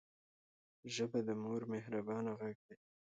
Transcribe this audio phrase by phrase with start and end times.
[0.93, 2.75] ژبه د مور مهربانه غږ دی